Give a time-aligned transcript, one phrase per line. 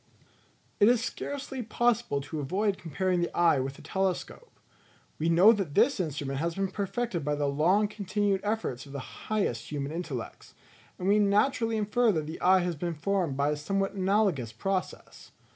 [0.79, 4.59] It is scarcely possible to avoid comparing the eye with a telescope.
[5.19, 9.27] We know that this instrument has been perfected by the long continued efforts of the
[9.29, 10.55] highest human intellects;
[10.97, 15.29] and we naturally infer that the eye has been formed by a somewhat analogous process.